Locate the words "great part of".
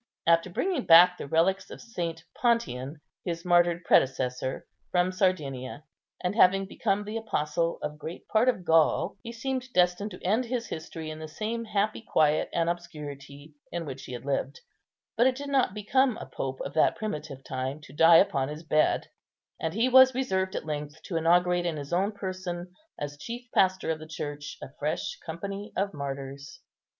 7.99-8.65